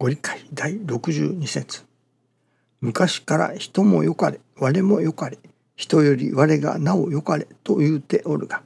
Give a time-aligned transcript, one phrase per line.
[0.00, 1.84] ご理解第62節。
[2.80, 5.40] 昔から人もよかれ我もよかれ
[5.74, 8.62] 人より我がなおよかれと言うておるが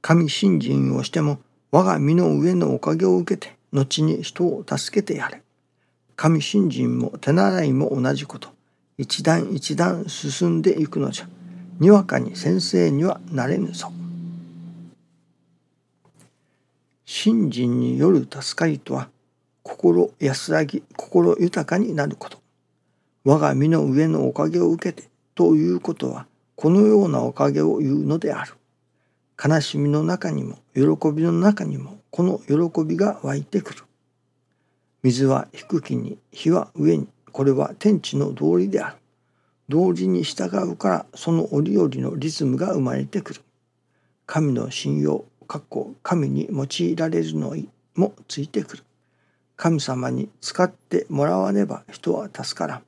[0.00, 1.38] 神信心をしても
[1.70, 5.42] 我が身の上のおかげを受けて後に人を助けてやれ。
[6.16, 8.48] 神信心も手習いも同じこと
[8.96, 11.28] 一段一段進んでいくのじゃ。
[11.78, 13.92] にわかに先生にはなれぬぞ。
[17.04, 19.10] 信心による助かりとは
[19.68, 22.38] 心安らぎ心豊かになること。
[23.24, 28.54] 我が身の上のおかげを受けてということはこのようなおかげを言うのである。
[29.42, 33.84] 悲しみの中にも喜びの中にもこの喜びが湧いてくる。
[35.02, 38.96] 水は低きに火は上にこれは天地の道理である。
[39.68, 43.42] 同時に従うからその折々のリズムが生まれてくる。
[44.26, 47.54] 神の信用かっこ神に用いられるの
[47.94, 48.82] もついてくる。
[49.58, 52.82] 神様に使ってもらわねば人は助からん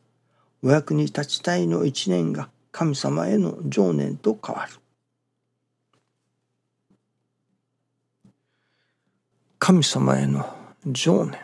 [0.63, 4.73] お役に立ちたいの一年が神様への情念と変わる
[9.59, 10.49] 神様への
[10.87, 11.41] 情念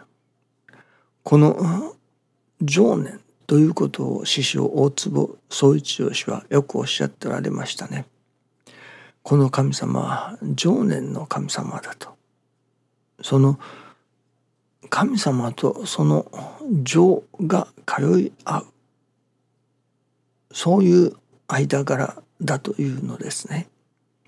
[1.24, 1.96] この
[2.62, 8.06] 情念ということを師匠大坪宗一郎氏はよくおっしゃっておられましたね。
[9.22, 12.16] この神様は情念の神様だと。
[13.22, 13.58] その
[14.88, 16.26] 神様とその
[16.82, 18.66] 情が通い合う
[20.52, 21.12] そういう
[21.48, 23.68] 間柄だというのですね。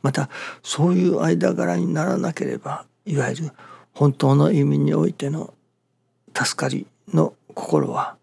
[0.02, 0.28] また
[0.62, 3.52] そういう間柄にならなければいわゆる
[3.94, 5.52] 本当の意味においての
[6.34, 8.16] 助かりの心は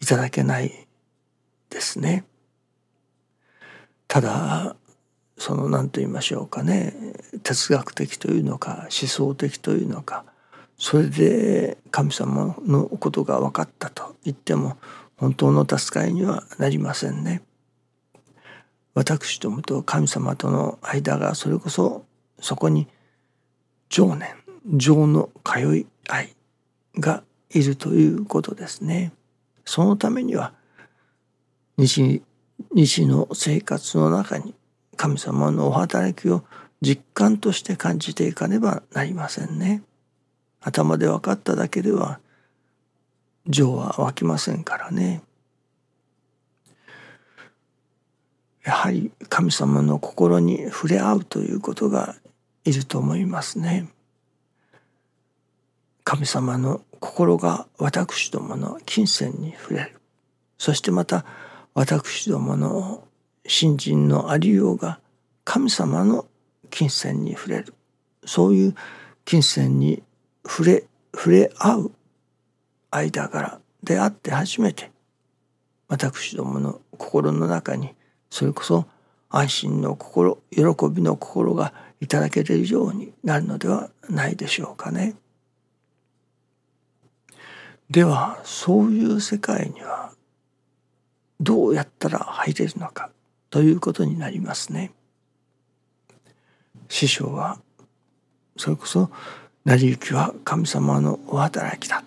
[0.00, 0.86] いただけない
[1.70, 2.24] ですね。
[4.06, 4.76] ただ
[5.38, 6.94] その何と言いましょうかね
[7.42, 10.24] 哲学的というのか思想的というのか
[10.78, 14.76] それで神様のことが分かったと言っても
[15.16, 17.42] 本当の助かりにはなりませんね。
[18.94, 22.04] 私どもと神様との間がそれこそ
[22.40, 22.88] そこに
[23.88, 24.28] 情念
[24.74, 26.36] 情の通い合い
[26.98, 29.12] がいるということですね。
[29.64, 30.52] そのためには
[31.76, 32.22] 西
[32.72, 34.54] 西の生活の中に
[34.96, 36.44] 神様のお働きを
[36.80, 39.82] 実感として感じていかねばなりませんね。
[40.60, 42.20] 頭で分かっただけでは
[43.46, 45.22] 情は湧きませんからね。
[48.64, 52.16] やはり神様の心に触れ合うということが
[52.64, 53.88] いると思いますね。
[56.02, 60.00] 神様の心が私どもの金銭に触れる
[60.58, 61.24] そしてまた
[61.74, 63.04] 私どもの
[63.46, 65.00] 信心のありようが
[65.44, 66.26] 神様の
[66.70, 67.74] 金銭に触れる
[68.24, 68.74] そういう
[69.24, 70.02] 金銭に
[70.46, 70.84] 触れ
[71.14, 71.92] 触れ合う
[72.90, 74.90] 間柄であって初めて
[75.88, 77.94] 私どもの心の中に
[78.30, 78.86] それこそ
[79.30, 85.14] 安心の心喜びの心がいただけるようになるのではないでしょうかね。
[87.90, 90.12] ではそういう世界には
[91.40, 93.10] どうやったら入れるのか
[93.50, 94.92] ということになりますね。
[96.88, 97.60] 師匠は
[98.56, 99.10] それこそ
[99.66, 102.04] 成り行きは神様のお働きだ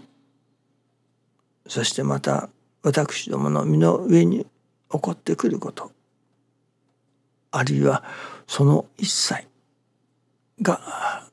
[1.67, 2.47] そしてまた
[2.83, 4.47] 私どもの身の上に
[4.89, 5.91] 起こってくること
[7.51, 8.05] あるいは
[8.47, 9.45] その一切
[10.61, 11.27] が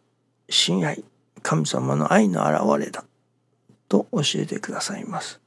[0.48, 1.04] 親愛
[1.42, 3.04] 神様の愛の表れだ
[3.88, 5.40] と教えてくださいます。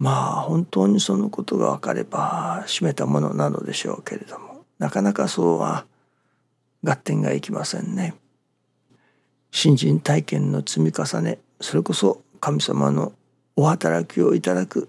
[0.00, 5.86] まあ本当にそのことが分かれば閉めたものなのでしょうけれどもなかなかそうは
[6.82, 8.16] 合点がいきませんね。
[9.56, 13.12] 新人体験の積み重ねそれこそ神様の
[13.54, 14.88] お働きをいただく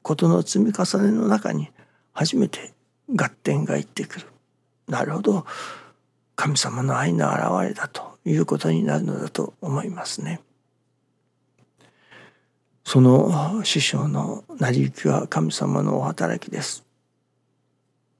[0.00, 1.68] ことの積み重ねの中に
[2.14, 2.72] 初めて
[3.14, 4.26] 合点がいってくる。
[4.88, 5.44] なるほど
[6.34, 10.40] 神様の愛の表れだということになるのだと思いますね。
[12.84, 16.86] その師匠の成り行きは神様のお働きです。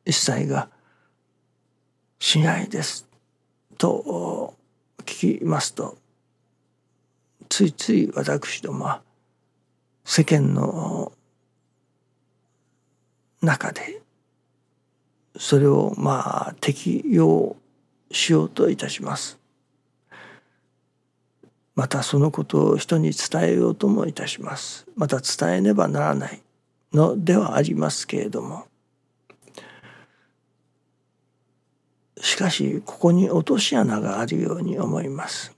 [0.04, 0.68] 一切が
[2.18, 3.08] 親愛です
[3.78, 4.55] と
[5.06, 5.96] 聞きますと
[7.48, 9.02] ついつい私どもは
[10.04, 11.12] 世間の
[13.40, 14.02] 中で
[15.38, 17.56] それをまあ適用
[18.10, 19.38] しようといたします。
[21.76, 26.40] またそのことを人に伝えようともいたしますまた伝えねばならない
[26.92, 28.66] のではありますけれども
[32.20, 35.54] しかしここに落とし穴があるように思います。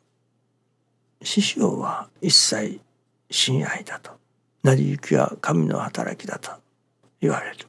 [1.23, 2.81] 師匠は一切
[3.31, 4.13] 親愛だと。
[4.63, 6.51] 成り行きは神の働きだと
[7.21, 7.67] 言われる。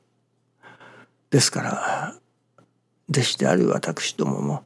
[1.30, 2.16] ですから
[3.10, 4.64] 弟子である私どもも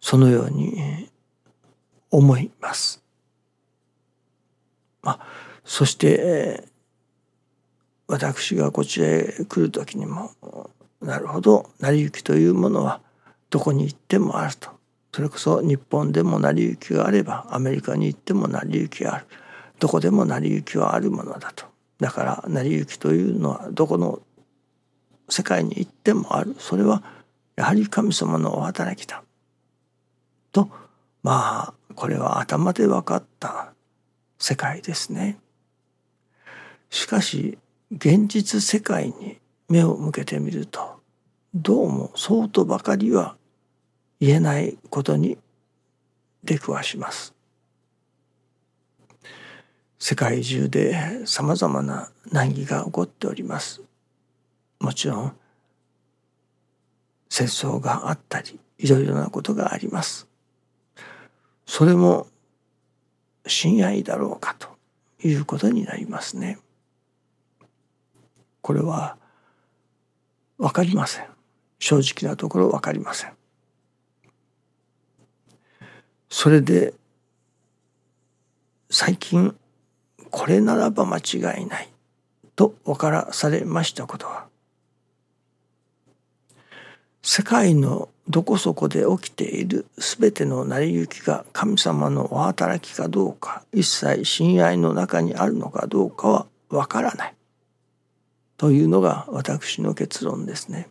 [0.00, 1.08] そのように
[2.10, 3.02] 思います。
[5.02, 5.26] まあ、
[5.64, 6.64] そして
[8.06, 10.30] 私がこちらへ来る時にも
[11.00, 13.00] なるほど成り行きというものは
[13.54, 14.68] どこに行ってもあると。
[15.12, 19.26] それこそ日本でも成り行きがあればアメリカに行っても成り行きがある。
[19.78, 21.66] どこでも成り行きはあるものだと。
[22.00, 24.20] だから成り行きというのはどこの
[25.28, 26.56] 世界に行ってもある。
[26.58, 27.04] それは
[27.54, 29.22] やはり神様のお働きだ。
[30.50, 30.68] と
[31.22, 33.72] まあこれは頭で分かった
[34.40, 35.38] 世界ですね。
[36.90, 37.56] しかし
[37.92, 40.98] 現実世界に目を向けてみると
[41.54, 43.36] どうもそうとばかりは
[44.24, 45.36] 言えないことに
[46.44, 47.34] 出くわします。
[49.98, 53.82] 世界中でさまざまな難儀が起こっております。
[54.80, 55.36] もちろん
[57.28, 60.26] 戦争があったりいろいろなことがあります。
[61.66, 62.26] それも
[63.46, 64.68] 親愛だろうかと
[65.22, 66.58] いうことになりますね。
[68.62, 69.18] これは
[70.56, 71.26] 分かりません。
[71.78, 73.34] 正直なところ分かりません。
[76.36, 76.94] それで
[78.90, 79.54] 最近
[80.32, 81.88] これならば間違いない
[82.56, 84.46] と分からされましたことは
[87.22, 97.34] 世界のどこそこで起きている全ての成り行きが神様のお働きかどうか一切親愛の中にあるのかどうかはわからない
[98.56, 100.88] というのが私の結論ですね。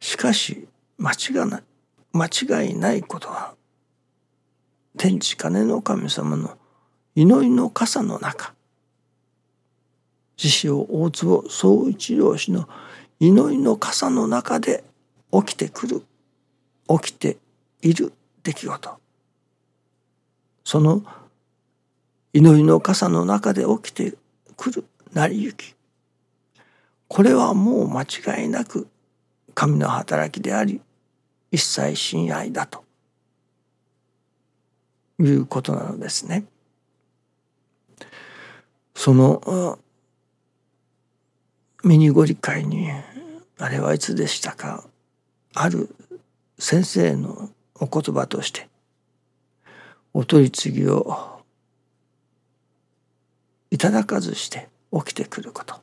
[0.00, 0.66] しかし
[0.98, 1.75] 間違い
[2.16, 3.54] 間違いないことは
[4.98, 6.56] 天地金の神様の
[7.14, 8.54] 祈りの傘の中
[10.36, 12.68] 獅子王大坪総一郎氏の
[13.18, 14.84] 祈りの傘の中で
[15.32, 16.02] 起きてくる
[16.88, 17.38] 起きて
[17.82, 19.00] いる出来事。
[20.64, 21.02] その
[22.32, 24.14] 祈りの傘の中で起きて
[24.56, 25.74] くる成り行き。
[27.08, 28.88] これはもう間違いなく
[29.54, 30.80] 神の働きであり
[31.50, 32.84] 一切親愛だと。
[35.18, 36.44] いうことなのですね。
[38.94, 39.78] その
[41.82, 42.90] ミニご理解に
[43.58, 44.84] あれはいつでしたか？
[45.54, 45.88] ある
[46.58, 48.68] 先生のお言葉として
[50.12, 51.40] お取り次ぎを
[53.70, 55.76] いただかずして起きてくること。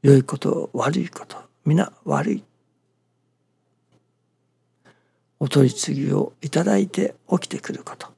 [0.00, 1.36] 良いこと悪いこと
[1.66, 2.44] 皆悪い
[5.40, 8.08] お取り次ぎをいただいて起きてくること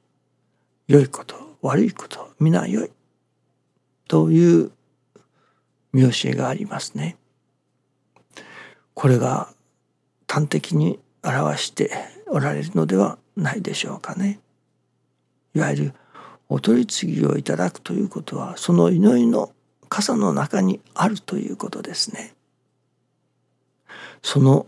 [0.87, 2.91] 良いこと悪いこと皆良い
[4.07, 4.71] という
[5.93, 7.17] 見教えがありますね。
[8.93, 9.53] これが
[10.27, 11.91] 端的に表して
[12.27, 14.39] おられるのではないでしょうかね。
[15.53, 15.93] いわゆる
[16.49, 19.51] お取り次ぎをいただくということはその祈りの
[19.89, 22.33] 傘の中にあるということですね。
[24.23, 24.65] その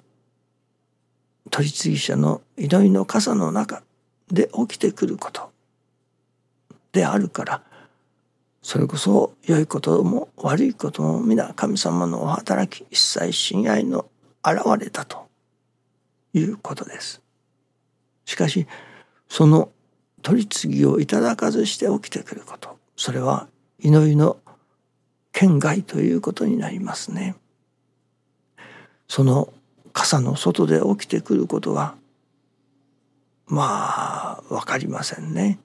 [1.54, 3.84] 取り次ぎ者の祈りの傘の中
[4.32, 5.52] で起きてくること
[6.94, 7.62] であるから
[8.64, 14.08] それこそ良いことも悪いことも皆神様のお働き一切親愛の
[14.44, 15.28] 現れたと
[16.34, 17.22] いうことです。
[18.26, 18.66] しかし
[19.30, 19.70] その
[20.24, 23.48] 取り次ぎをいただかずして起きてくることそれは
[23.80, 24.38] 祈りの
[25.32, 27.36] 県外ということになりますね。
[29.08, 29.54] その
[29.94, 31.96] 傘の外で起きてくることは
[33.46, 35.60] まあ分かりませんね。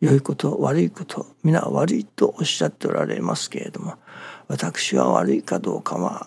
[0.00, 3.94] 良いこと悪いこと皆悪いとおっしゃっておられますけれども
[4.48, 6.26] 私は悪いかどうかは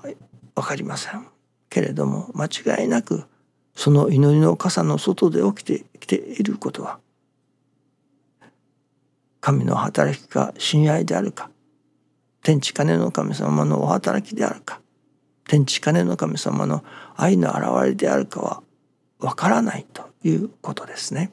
[0.56, 1.27] 分かりません
[1.70, 3.25] けれども間違いなく
[3.75, 7.00] その祈りの傘の外で起きてきていることは
[9.42, 11.50] 神の働きか親愛であるか
[12.44, 14.80] 天地金の神様のお働きであるか
[15.48, 16.84] 天地金の神様の
[17.16, 18.64] 愛の現れであるかは
[19.20, 21.32] わからないということですね。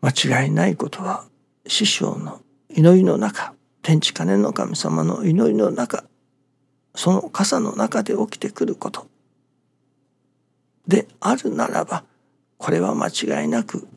[0.00, 1.24] 間違いないことは
[1.66, 6.04] 師匠の祈りの中天地金の神様の祈りの中
[6.94, 9.08] その傘の中で起きてくること
[10.86, 12.04] であるならば
[12.58, 13.88] これは間違いなく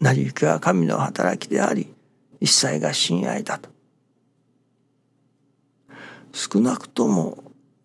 [0.00, 1.92] 成り行きは神の働きであり
[2.40, 3.69] 一切が親愛だと
[6.32, 7.42] 少なくとも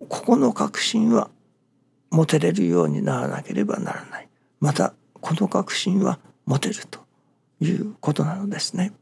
[0.10, 1.30] ここの確信は
[2.12, 4.30] 持てれるようにならなければならない。
[4.60, 7.00] またこの確信は持てると
[7.60, 8.94] いうことなのですね。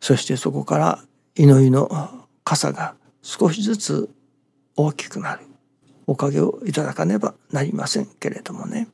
[0.00, 4.10] そしてそこから祈りの傘が少しずつ
[4.76, 5.42] 大きくなる。
[6.06, 8.88] おかげをいただかねばなりませんけれどもね。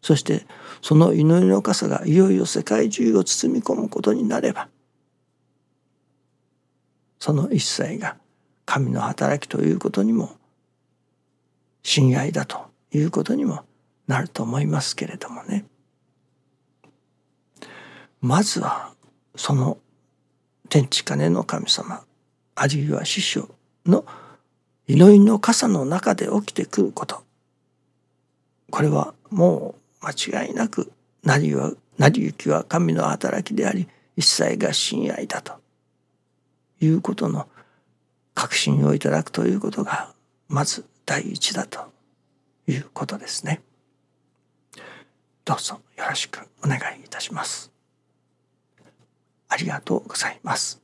[0.00, 0.46] そして
[0.80, 4.68] その祈りの傘がいよいよ世界中を包み込むことになれば
[7.22, 8.16] その一切が
[8.66, 10.32] 神の働きということにも
[11.84, 13.60] 親愛だということにも
[14.08, 15.64] なると思いますけれどもね。
[18.20, 18.92] まずは
[19.36, 19.78] その
[20.68, 22.02] 天地金の神様
[22.56, 23.48] あるいは師匠
[23.86, 24.04] の
[24.88, 27.22] 祈りの傘の中で起きてくること。
[28.72, 30.90] これはもう間違いなく
[31.22, 33.86] 成りは成り行きは神の働きであり
[34.16, 35.61] 一切が親愛だと。
[36.82, 37.48] いうことの
[38.34, 40.12] 確信をいただくということが
[40.48, 41.92] まず第一だと
[42.66, 43.62] いうことですね。
[45.44, 47.70] どうぞよろしくお願いいたします。
[49.48, 50.81] ありがとうございます。